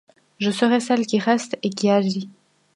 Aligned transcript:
Je 0.39 0.49
serai 0.49 0.79
celle 0.79 1.05
qui 1.05 1.19
reste 1.19 1.59
et 1.61 1.69
qui 1.69 1.87
agit. 1.87 2.27